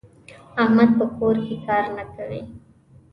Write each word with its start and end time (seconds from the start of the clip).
احمد 0.61 0.89
په 0.99 1.05
کور 1.17 1.35
کې 1.45 1.55
کار 1.67 1.83
نه 1.97 2.03
کوي. 2.13 2.41